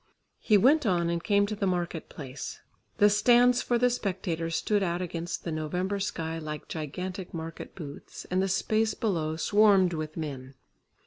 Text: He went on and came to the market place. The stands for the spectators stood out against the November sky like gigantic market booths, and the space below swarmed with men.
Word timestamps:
He 0.39 0.57
went 0.57 0.83
on 0.87 1.11
and 1.11 1.23
came 1.23 1.45
to 1.45 1.55
the 1.55 1.67
market 1.67 2.09
place. 2.09 2.59
The 2.97 3.07
stands 3.07 3.61
for 3.61 3.77
the 3.77 3.91
spectators 3.91 4.55
stood 4.55 4.81
out 4.81 4.99
against 4.99 5.43
the 5.43 5.51
November 5.51 5.99
sky 5.99 6.39
like 6.39 6.67
gigantic 6.67 7.35
market 7.35 7.75
booths, 7.75 8.25
and 8.31 8.41
the 8.41 8.47
space 8.49 8.95
below 8.95 9.35
swarmed 9.35 9.93
with 9.93 10.17
men. 10.17 10.55